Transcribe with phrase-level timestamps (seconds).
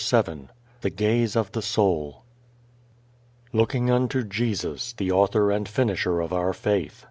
[0.25, 0.47] _VII
[0.81, 2.23] The Gaze of the Soul
[3.53, 6.99] Looking unto Jesus the author and finisher of our faith.